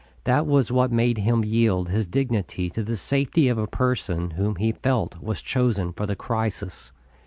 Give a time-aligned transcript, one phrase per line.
[0.23, 4.55] That was what made him yield his dignity to the safety of a person whom
[4.55, 6.91] he felt was chosen for the crisis.